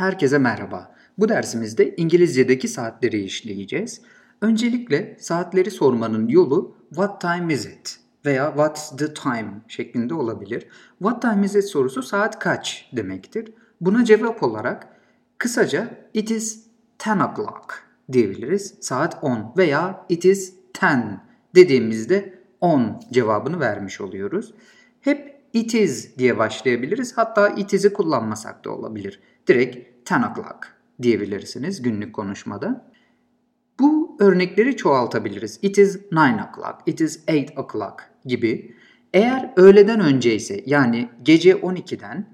Herkese 0.00 0.38
merhaba. 0.38 0.94
Bu 1.18 1.28
dersimizde 1.28 1.96
İngilizce'deki 1.96 2.68
saatleri 2.68 3.22
işleyeceğiz. 3.22 4.00
Öncelikle 4.40 5.16
saatleri 5.20 5.70
sormanın 5.70 6.28
yolu 6.28 6.76
what 6.88 7.20
time 7.20 7.54
is 7.54 7.66
it 7.66 8.00
veya 8.24 8.46
what's 8.46 8.96
the 8.96 9.14
time 9.14 9.50
şeklinde 9.68 10.14
olabilir. 10.14 10.66
What 10.98 11.22
time 11.22 11.46
is 11.46 11.54
it 11.54 11.64
sorusu 11.64 12.02
saat 12.02 12.38
kaç 12.38 12.90
demektir. 12.96 13.52
Buna 13.80 14.04
cevap 14.04 14.42
olarak 14.42 14.88
kısaca 15.38 15.90
it 16.14 16.30
is 16.30 16.66
10 17.08 17.18
o'clock 17.18 17.84
diyebiliriz. 18.12 18.74
Saat 18.80 19.18
10 19.24 19.52
veya 19.56 20.06
it 20.08 20.24
is 20.24 20.54
10 20.82 21.20
dediğimizde 21.54 22.38
10 22.60 23.00
cevabını 23.12 23.60
vermiş 23.60 24.00
oluyoruz. 24.00 24.54
Hep 25.00 25.39
it 25.52 25.74
is 25.74 26.18
diye 26.18 26.38
başlayabiliriz. 26.38 27.18
Hatta 27.18 27.48
it 27.48 27.72
is'i 27.72 27.92
kullanmasak 27.92 28.64
da 28.64 28.70
olabilir. 28.70 29.20
Direkt 29.46 30.12
10 30.12 30.22
o'clock 30.22 30.80
diyebilirsiniz 31.02 31.82
günlük 31.82 32.14
konuşmada. 32.14 32.90
Bu 33.80 34.16
örnekleri 34.20 34.76
çoğaltabiliriz. 34.76 35.58
It 35.62 35.78
is 35.78 35.96
9 35.96 36.18
o'clock, 36.18 36.74
it 36.86 37.00
is 37.00 37.24
8 37.26 37.58
o'clock 37.58 37.94
gibi. 38.24 38.74
Eğer 39.14 39.52
öğleden 39.56 40.00
önce 40.00 40.34
ise 40.34 40.62
yani 40.66 41.08
gece 41.22 41.52
12'den 41.52 42.26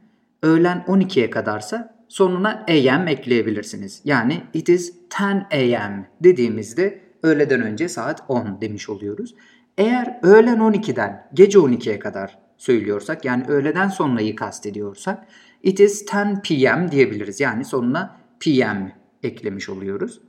öğlen 0.43 0.85
12'ye 0.89 1.31
kadarsa 1.31 1.97
sonuna 2.09 2.67
am 2.69 3.09
ekleyebilirsiniz. 3.09 4.01
Yani 4.05 4.43
it 4.55 4.69
is 4.69 4.93
10 5.21 5.75
am 5.75 6.07
dediğimizde 6.21 7.01
öğleden 7.23 7.63
önce 7.63 7.89
saat 7.89 8.23
10 8.29 8.61
demiş 8.61 8.89
oluyoruz. 8.89 9.35
Eğer 9.79 10.19
öğlen 10.23 10.59
12'den 10.59 11.29
gece 11.35 11.59
12'ye 11.59 11.99
kadar 11.99 12.46
söylüyorsak 12.59 13.25
yani 13.25 13.45
öğleden 13.49 13.89
sonrayı 13.89 14.37
kastediyorsak 14.37 15.27
it 15.63 15.81
is 15.81 16.07
10 16.15 16.43
p.m. 16.43 16.93
diyebiliriz. 16.93 17.41
Yani 17.41 17.65
sonuna 17.65 18.17
p.m. 18.41 18.97
eklemiş 19.23 19.69
oluyoruz. 19.69 20.21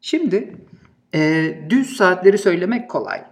Şimdi 0.00 0.56
e, 1.14 1.54
düz 1.70 1.96
saatleri 1.96 2.38
söylemek 2.38 2.90
kolay. 2.90 3.24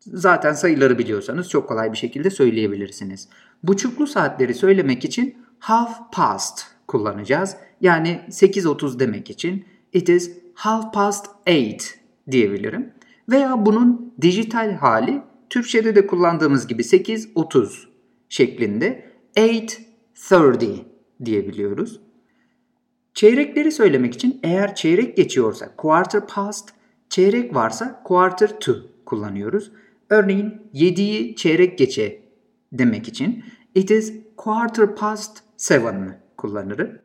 Zaten 0.00 0.52
sayıları 0.52 0.98
biliyorsanız 0.98 1.48
çok 1.48 1.68
kolay 1.68 1.92
bir 1.92 1.96
şekilde 1.96 2.30
söyleyebilirsiniz. 2.30 3.28
Buçuklu 3.62 4.06
saatleri 4.06 4.54
söylemek 4.54 5.04
için 5.04 5.36
half 5.58 6.12
past 6.12 6.66
kullanacağız. 6.86 7.56
Yani 7.80 8.20
8.30 8.28 8.98
demek 8.98 9.30
için 9.30 9.64
it 9.92 10.08
is 10.08 10.30
half 10.54 10.94
past 10.94 11.26
8 11.46 11.94
diyebilirim. 12.30 12.92
Veya 13.28 13.66
bunun 13.66 14.14
dijital 14.20 14.72
hali 14.72 15.22
Türkçe'de 15.50 15.94
de 15.94 16.06
kullandığımız 16.06 16.66
gibi 16.66 16.82
8.30 16.82 17.84
şeklinde 18.28 19.10
8.30 19.36 20.84
diyebiliyoruz. 21.24 22.00
Çeyrekleri 23.14 23.72
söylemek 23.72 24.14
için 24.14 24.40
eğer 24.42 24.74
çeyrek 24.74 25.16
geçiyorsa 25.16 25.76
quarter 25.76 26.26
past, 26.26 26.68
çeyrek 27.08 27.54
varsa 27.54 28.02
quarter 28.04 28.60
to 28.60 28.76
kullanıyoruz. 29.06 29.72
Örneğin 30.10 30.54
7'yi 30.74 31.36
çeyrek 31.36 31.78
geçe 31.78 32.22
demek 32.72 33.08
için 33.08 33.44
it 33.74 33.90
is 33.90 34.12
quarter 34.36 34.94
past 34.94 35.38
seven 35.56 36.20
kullanırım. 36.36 36.98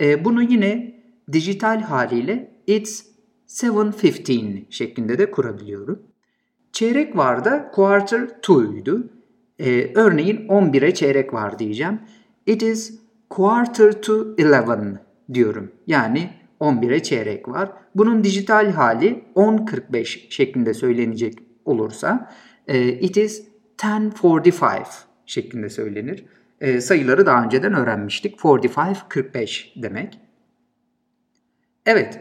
E, 0.00 0.24
bunu 0.24 0.42
yine 0.42 1.02
dijital 1.32 1.80
haliyle 1.80 2.60
it's 2.66 3.02
7.15 3.48 4.66
şeklinde 4.70 5.18
de 5.18 5.30
kurabiliyorum. 5.30 6.02
Çeyrek 6.76 7.16
var 7.16 7.44
da 7.44 7.70
quarter 7.74 8.40
to'ydu. 8.42 9.10
Ee, 9.58 9.92
örneğin 9.94 10.48
11'e 10.48 10.94
çeyrek 10.94 11.34
var 11.34 11.58
diyeceğim. 11.58 12.00
It 12.46 12.62
is 12.62 13.00
quarter 13.30 14.02
to 14.02 14.14
11 14.14 14.98
diyorum. 15.34 15.72
Yani 15.86 16.30
11'e 16.60 17.02
çeyrek 17.02 17.48
var. 17.48 17.72
Bunun 17.94 18.24
dijital 18.24 18.70
hali 18.72 19.24
10.45 19.36 20.30
şeklinde 20.30 20.74
söylenecek 20.74 21.34
olursa 21.64 22.30
e, 22.66 22.88
it 22.88 23.16
is 23.16 23.48
10.45 23.78 24.84
şeklinde 25.26 25.70
söylenir. 25.70 26.24
E, 26.60 26.80
sayıları 26.80 27.26
daha 27.26 27.44
önceden 27.44 27.74
öğrenmiştik. 27.74 28.38
45, 28.40 28.98
45 29.08 29.72
demek. 29.76 30.18
Evet, 31.86 32.20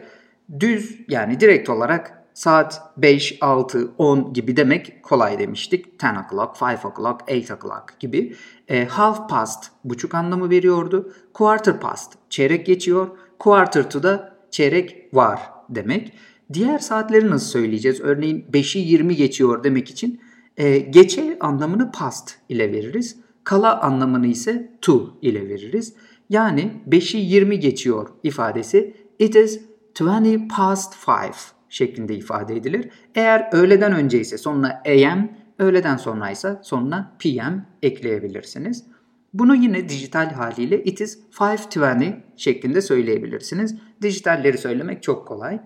düz 0.60 1.00
yani 1.10 1.40
direkt 1.40 1.70
olarak 1.70 2.25
saat 2.36 2.82
5, 2.98 3.38
6, 3.42 3.92
10 3.98 4.34
gibi 4.34 4.58
demek 4.58 5.04
kolay 5.04 5.40
demiştik. 5.40 6.04
10 6.04 6.16
o'clock, 6.16 6.62
5 6.62 6.86
o'clock, 6.86 7.22
8 7.28 7.52
o'clock 7.52 8.00
gibi. 8.00 8.36
E, 8.68 8.86
half 8.86 9.30
past 9.30 9.72
buçuk 9.84 10.14
anlamı 10.14 10.50
veriyordu. 10.50 11.14
Quarter 11.34 11.80
past 11.80 12.14
çeyrek 12.30 12.66
geçiyor. 12.66 13.08
Quarter 13.40 13.90
to 13.90 14.04
da 14.04 14.38
çeyrek 14.52 15.10
var 15.14 15.40
demek. 15.70 16.14
Diğer 16.54 16.80
saatleri 16.80 17.30
nasıl 17.30 17.48
söyleyeceğiz? 17.48 18.02
Örneğin 18.02 18.46
5'i 18.52 18.82
20 18.82 19.16
geçiyor 19.16 19.64
demek 19.64 19.90
için 19.90 20.22
e, 20.58 20.78
geçe 20.78 21.38
anlamını 21.40 21.92
past 21.92 22.36
ile 22.50 22.72
veririz. 22.72 23.18
Kala 23.44 23.82
anlamını 23.82 24.28
ise 24.28 24.78
to 24.82 25.18
ile 25.22 25.50
veririz. 25.50 25.94
Yani 26.30 26.72
5'i 26.90 27.20
20 27.20 27.60
geçiyor 27.60 28.10
ifadesi 28.24 28.94
it 29.20 29.36
is 29.36 29.62
20 30.00 30.48
past 30.48 31.08
5 31.08 31.55
şeklinde 31.70 32.16
ifade 32.16 32.56
edilir. 32.56 32.90
Eğer 33.16 33.50
öğleden 33.52 33.92
önce 33.92 34.20
ise 34.20 34.38
sonuna 34.38 34.84
am, 35.12 35.30
öğleden 35.60 35.98
sonra 35.98 36.32
ise 36.32 36.60
sonuna 36.62 37.16
pm 37.20 37.62
ekleyebilirsiniz. 37.84 38.86
Bunu 39.34 39.56
yine 39.56 39.90
dijital 39.90 40.32
haliyle 40.32 40.84
it 40.84 41.02
is 41.02 41.20
5.20 41.32 42.14
şeklinde 42.38 42.82
söyleyebilirsiniz. 42.82 43.76
Dijitalleri 44.02 44.58
söylemek 44.58 45.04
çok 45.04 45.28
kolay. 45.28 45.60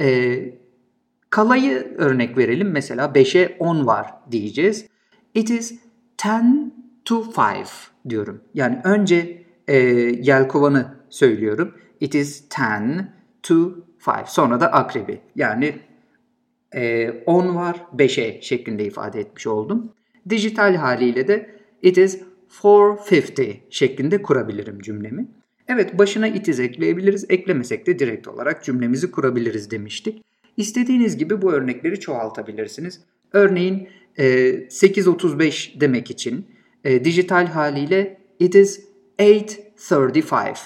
Ee, 0.00 0.54
kalayı 1.30 1.94
örnek 1.98 2.38
verelim. 2.38 2.70
Mesela 2.70 3.06
5'e 3.06 3.56
10 3.58 3.86
var 3.86 4.14
diyeceğiz. 4.30 4.86
It 5.34 5.50
is 5.50 5.80
10 6.26 6.74
to 7.04 7.24
5 7.26 7.68
diyorum. 8.08 8.44
Yani 8.54 8.80
önce 8.84 9.44
e, 9.68 9.76
yelkovanı 10.22 10.94
söylüyorum. 11.08 11.74
It 12.00 12.14
is 12.14 12.44
10 12.60 13.08
to 13.44 13.74
5. 14.06 14.28
Sonra 14.28 14.60
da 14.60 14.72
akrebi. 14.72 15.20
Yani 15.36 15.74
e, 16.74 17.10
10 17.26 17.54
var 17.54 17.86
5'e 17.96 18.42
şeklinde 18.42 18.84
ifade 18.84 19.20
etmiş 19.20 19.46
oldum. 19.46 19.92
Dijital 20.28 20.74
haliyle 20.74 21.28
de 21.28 21.50
it 21.82 21.98
is 21.98 22.20
450 22.64 23.60
şeklinde 23.70 24.22
kurabilirim 24.22 24.80
cümlemi. 24.80 25.26
Evet 25.68 25.98
başına 25.98 26.26
it 26.28 26.48
is 26.48 26.60
ekleyebiliriz. 26.60 27.26
Eklemesek 27.28 27.86
de 27.86 27.98
direkt 27.98 28.28
olarak 28.28 28.64
cümlemizi 28.64 29.10
kurabiliriz 29.10 29.70
demiştik. 29.70 30.24
İstediğiniz 30.56 31.16
gibi 31.16 31.42
bu 31.42 31.52
örnekleri 31.52 32.00
çoğaltabilirsiniz. 32.00 33.00
Örneğin 33.32 33.88
e, 34.16 34.24
8.35 34.24 35.80
demek 35.80 36.10
için 36.10 36.46
e, 36.84 37.04
dijital 37.04 37.46
haliyle 37.46 38.20
it 38.38 38.54
is 38.54 38.80
8.35 39.18 40.56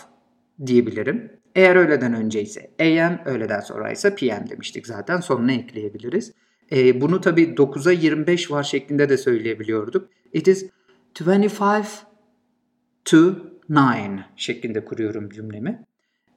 diyebilirim. 0.66 1.37
Eğer 1.58 1.76
öğleden 1.76 2.14
önce 2.14 2.42
ise 2.42 2.70
AM, 2.80 3.18
öğleden 3.24 3.60
sonra 3.60 3.92
ise 3.92 4.14
PM 4.14 4.50
demiştik 4.50 4.86
zaten. 4.86 5.20
Sonuna 5.20 5.52
ekleyebiliriz. 5.52 6.32
E, 6.72 7.00
bunu 7.00 7.20
tabi 7.20 7.42
9'a 7.42 7.92
25 7.92 8.50
var 8.50 8.62
şeklinde 8.62 9.08
de 9.08 9.16
söyleyebiliyorduk. 9.16 10.08
It 10.32 10.48
is 10.48 10.66
25 11.20 11.58
to 13.04 13.36
9 13.70 14.24
şeklinde 14.36 14.84
kuruyorum 14.84 15.30
cümlemi. 15.30 15.84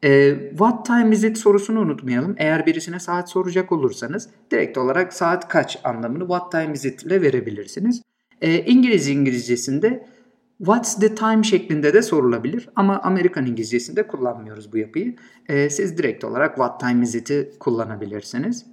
E, 0.03 0.35
what 0.49 0.85
time 0.85 1.15
is 1.15 1.23
it 1.23 1.37
sorusunu 1.37 1.79
unutmayalım. 1.79 2.35
Eğer 2.37 2.65
birisine 2.65 2.99
saat 2.99 3.29
soracak 3.29 3.71
olursanız 3.71 4.29
direkt 4.51 4.77
olarak 4.77 5.13
saat 5.13 5.47
kaç 5.47 5.79
anlamını 5.83 6.23
what 6.23 6.51
time 6.51 6.73
is 6.73 6.85
it 6.85 7.03
ile 7.03 7.21
verebilirsiniz. 7.21 8.01
E, 8.41 8.59
İngiliz 8.59 9.07
İngilizcesinde 9.07 10.07
What's 10.61 10.99
the 10.99 11.15
time 11.15 11.43
şeklinde 11.43 11.93
de 11.93 12.01
sorulabilir 12.01 12.69
ama 12.75 12.99
Amerikan 12.99 13.45
İngilizcesinde 13.45 14.07
kullanmıyoruz 14.07 14.73
bu 14.73 14.77
yapıyı. 14.77 15.15
Ee, 15.49 15.69
siz 15.69 15.97
direkt 15.97 16.23
olarak 16.23 16.55
what 16.55 16.79
time 16.79 17.03
is 17.03 17.15
it'i 17.15 17.51
kullanabilirsiniz. 17.59 18.65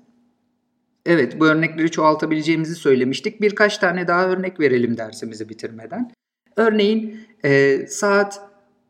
Evet 1.06 1.40
bu 1.40 1.46
örnekleri 1.46 1.90
çoğaltabileceğimizi 1.90 2.74
söylemiştik. 2.74 3.40
Birkaç 3.40 3.78
tane 3.78 4.08
daha 4.08 4.28
örnek 4.28 4.60
verelim 4.60 4.96
dersimizi 4.96 5.48
bitirmeden. 5.48 6.10
Örneğin 6.56 7.20
e, 7.44 7.78
saat 7.86 8.40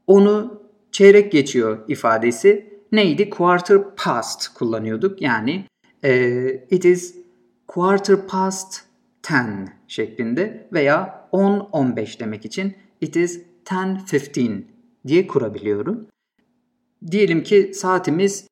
10'u 0.08 0.62
çeyrek 0.92 1.32
geçiyor 1.32 1.78
ifadesi 1.88 2.80
neydi? 2.92 3.30
Quarter 3.30 3.78
past 3.96 4.48
kullanıyorduk. 4.48 5.22
Yani 5.22 5.64
e, 6.04 6.32
it 6.70 6.84
is 6.84 7.16
quarter 7.66 8.26
past 8.26 8.80
10 9.30 9.68
şeklinde 9.88 10.68
veya 10.72 11.28
10-15 11.32 12.20
demek 12.20 12.44
için 12.44 12.74
it 13.00 13.16
is 13.16 13.40
10.15 13.64 14.62
diye 15.06 15.26
kurabiliyorum. 15.26 16.06
Diyelim 17.10 17.42
ki 17.42 17.70
saatimiz 17.74 18.46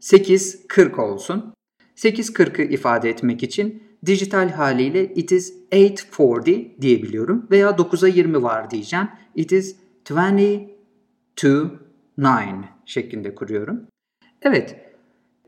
8.40 0.00 1.00
olsun. 1.00 1.54
8.40'ı 1.96 2.62
ifade 2.62 3.10
etmek 3.10 3.42
için 3.42 3.82
dijital 4.06 4.48
haliyle 4.48 5.04
it 5.14 5.32
is 5.32 5.54
8.40 5.72 6.80
diyebiliyorum. 6.80 7.46
Veya 7.50 7.70
9'a 7.70 8.08
20 8.08 8.42
var 8.42 8.70
diyeceğim. 8.70 9.08
It 9.34 9.52
is 9.52 9.76
20 10.10 10.68
to 11.36 11.70
9 12.18 12.64
şeklinde 12.86 13.34
kuruyorum. 13.34 13.86
Evet, 14.42 14.76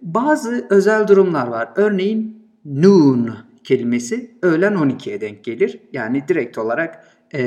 bazı 0.02 0.66
özel 0.70 1.08
durumlar 1.08 1.46
var. 1.46 1.72
Örneğin 1.76 2.48
noon 2.64 3.36
kelimesi 3.64 4.38
öğlen 4.42 4.72
12'ye 4.72 5.20
denk 5.20 5.44
gelir. 5.44 5.80
Yani 5.92 6.28
direkt 6.28 6.58
olarak 6.58 7.17
e, 7.34 7.42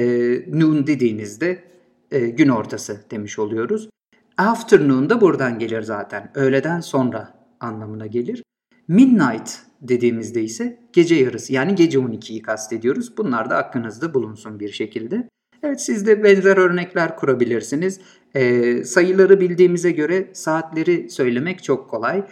noon 0.47 0.87
dediğinizde 0.87 1.63
e, 2.11 2.19
gün 2.19 2.49
ortası 2.49 3.01
demiş 3.11 3.39
oluyoruz. 3.39 3.89
Afternoon 4.37 5.09
da 5.09 5.21
buradan 5.21 5.59
gelir 5.59 5.81
zaten. 5.81 6.31
Öğleden 6.35 6.79
sonra 6.79 7.33
anlamına 7.59 8.07
gelir. 8.07 8.43
Midnight 8.87 9.59
dediğimizde 9.81 10.43
ise 10.43 10.79
gece 10.93 11.15
yarısı 11.15 11.53
yani 11.53 11.75
gece 11.75 11.97
12'yi 11.97 12.41
kastediyoruz. 12.41 13.17
Bunlar 13.17 13.49
da 13.49 13.57
aklınızda 13.57 14.13
bulunsun 14.13 14.59
bir 14.59 14.71
şekilde. 14.71 15.29
Evet 15.63 15.81
siz 15.81 16.07
de 16.07 16.23
benzer 16.23 16.57
örnekler 16.57 17.15
kurabilirsiniz. 17.15 17.99
E, 18.35 18.83
sayıları 18.83 19.39
bildiğimize 19.39 19.91
göre 19.91 20.29
saatleri 20.33 21.09
söylemek 21.09 21.63
çok 21.63 21.89
kolay. 21.89 22.23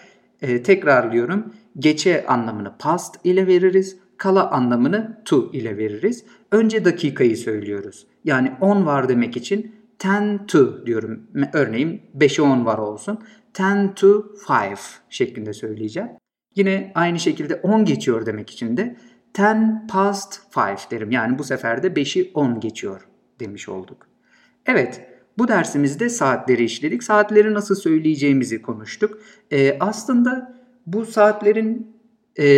E, 0.42 0.64
tekrarlıyorum. 0.64 1.54
Geçe 1.80 2.26
anlamını 2.28 2.74
past 2.80 3.16
ile 3.24 3.48
veririz. 3.48 3.98
Kala 4.20 4.52
anlamını 4.52 5.22
to 5.26 5.50
ile 5.54 5.78
veririz. 5.78 6.26
Önce 6.52 6.86
dakikayı 6.86 7.38
söylüyoruz. 7.38 8.08
Yani 8.24 8.52
10 8.62 8.86
var 8.86 9.10
demek 9.10 9.38
için 9.38 9.76
10 10.06 10.46
to 10.46 10.86
diyorum. 10.86 11.28
Örneğin 11.54 12.02
5'e 12.18 12.42
10 12.42 12.66
var 12.66 12.78
olsun. 12.78 13.20
10 13.60 13.88
to 13.88 14.26
5 14.50 14.80
şeklinde 15.10 15.54
söyleyeceğim. 15.54 16.10
Yine 16.56 16.92
aynı 16.96 17.20
şekilde 17.20 17.56
10 17.56 17.86
geçiyor 17.86 18.26
demek 18.26 18.50
için 18.50 18.78
de 18.78 18.96
10 19.40 19.88
past 19.88 20.42
5 20.58 20.92
derim. 20.92 21.12
Yani 21.12 21.40
bu 21.40 21.44
sefer 21.44 21.84
de 21.84 21.88
5'i 21.88 22.32
10 22.34 22.60
geçiyor 22.60 23.08
demiş 23.40 23.70
olduk. 23.70 24.08
Evet, 24.66 25.08
bu 25.38 25.48
dersimizde 25.48 26.10
saatleri 26.10 26.64
işledik. 26.64 27.04
Saatleri 27.04 27.54
nasıl 27.54 27.76
söyleyeceğimizi 27.76 28.62
konuştuk. 28.62 29.22
Ee, 29.52 29.78
aslında 29.80 30.62
bu 30.86 31.06
saatlerin 31.06 31.96
e, 32.40 32.50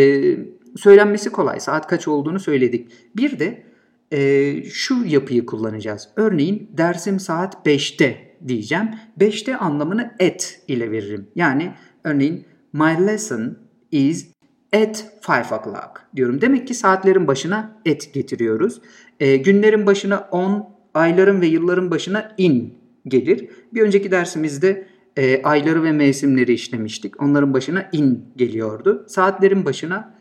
söylenmesi 0.76 1.30
kolay. 1.30 1.60
Saat 1.60 1.88
kaç 1.88 2.08
olduğunu 2.08 2.40
söyledik. 2.40 2.92
Bir 3.16 3.40
de 3.40 3.64
e, 4.12 4.64
şu 4.64 5.06
yapıyı 5.06 5.46
kullanacağız. 5.46 6.10
Örneğin 6.16 6.70
dersim 6.78 7.20
saat 7.20 7.68
5'te 7.68 8.38
diyeceğim. 8.48 8.90
5'te 9.20 9.58
anlamını 9.58 10.16
at 10.24 10.60
ile 10.68 10.92
veririm. 10.92 11.28
Yani 11.36 11.74
örneğin 12.04 12.46
my 12.74 13.08
lesson 13.08 13.58
is 13.92 14.28
at 14.76 15.06
5 15.30 15.52
o'clock 15.52 16.02
diyorum. 16.16 16.42
Demek 16.42 16.68
ki 16.68 16.74
saatlerin 16.74 17.28
başına 17.28 17.82
at 17.92 18.14
getiriyoruz. 18.14 18.82
E, 19.20 19.38
günlerin 19.38 19.86
başına 19.86 20.28
on, 20.32 20.70
ayların 20.94 21.42
ve 21.42 21.46
yılların 21.46 21.92
başına 21.92 22.36
in 22.38 22.74
gelir. 23.08 23.50
Bir 23.74 23.82
önceki 23.82 24.12
dersimizde 24.12 24.88
e, 25.18 25.44
ayları 25.44 25.84
ve 25.84 25.92
mevsimleri 25.92 26.54
işlemiştik. 26.54 27.22
Onların 27.22 27.54
başına 27.54 27.90
in 27.92 28.26
geliyordu. 28.36 29.06
Saatlerin 29.08 29.66
başına 29.66 30.21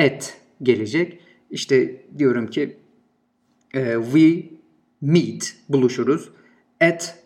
at 0.00 0.34
gelecek. 0.62 1.20
İşte 1.50 2.06
diyorum 2.18 2.46
ki 2.46 2.76
e, 3.74 3.94
we 4.12 4.50
meet 5.00 5.56
buluşuruz 5.68 6.30
at 6.80 7.18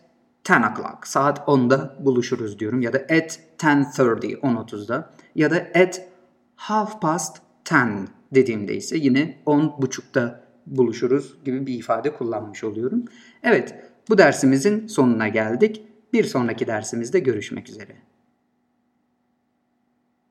10 0.49 0.53
o'clock 0.53 1.07
saat 1.07 1.39
10'da 1.39 1.95
buluşuruz 1.99 2.59
diyorum 2.59 2.81
ya 2.81 2.93
da 2.93 2.97
at 2.97 3.39
10.30 3.57 4.39
10.30'da 4.39 5.13
ya 5.35 5.51
da 5.51 5.55
at 5.55 6.07
half 6.55 7.01
past 7.01 7.37
10 7.71 8.07
dediğimde 8.35 8.75
ise 8.75 8.97
yine 8.97 9.37
10.30'da 9.45 10.45
buluşuruz 10.65 11.37
gibi 11.45 11.67
bir 11.67 11.73
ifade 11.73 12.13
kullanmış 12.13 12.63
oluyorum. 12.63 13.05
Evet 13.43 13.75
bu 14.09 14.17
dersimizin 14.17 14.87
sonuna 14.87 15.27
geldik. 15.27 15.81
Bir 16.13 16.23
sonraki 16.23 16.67
dersimizde 16.67 17.19
görüşmek 17.19 17.69
üzere. 17.69 17.95